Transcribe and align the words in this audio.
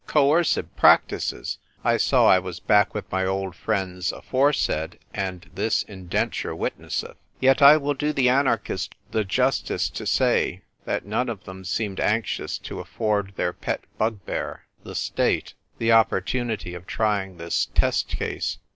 Coercive 0.07 0.75
practices! 0.75 1.59
I 1.83 1.97
saw 1.97 2.25
I 2.25 2.39
was 2.39 2.59
back 2.59 2.95
with 2.95 3.11
my 3.11 3.23
old 3.23 3.55
friends 3.55 4.11
Aforesaid 4.11 4.97
and 5.13 5.47
This 5.53 5.83
Indenture 5.83 6.55
Witnesseth. 6.55 7.17
Yet 7.39 7.61
I 7.61 7.77
will 7.77 7.93
do 7.93 8.11
the 8.11 8.27
anarchists 8.27 8.97
the 9.11 9.23
justice 9.23 9.89
to 9.91 10.07
say 10.07 10.63
that 10.85 11.05
none 11.05 11.29
of 11.29 11.43
them 11.43 11.63
seemed 11.63 11.99
anxious 11.99 12.57
to 12.57 12.79
afford 12.79 13.33
their 13.35 13.53
pet 13.53 13.83
bugbear, 13.99 14.63
the 14.83 14.95
State, 14.95 15.53
the 15.77 15.89
oppor 15.89 16.19
tunity 16.19 16.75
of 16.75 16.87
trying 16.87 17.37
this 17.37 17.67
test 17.75 18.07
case. 18.07 18.57